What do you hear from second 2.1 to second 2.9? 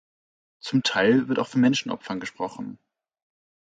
gesprochen.